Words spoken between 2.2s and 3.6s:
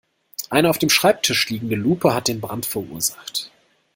den Brand verursacht.